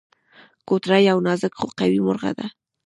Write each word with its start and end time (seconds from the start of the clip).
کوتره 0.67 0.99
یو 1.09 1.17
نازک 1.25 1.53
خو 1.59 1.67
قوي 1.79 1.99
مرغه 2.05 2.31
ده. 2.37 2.45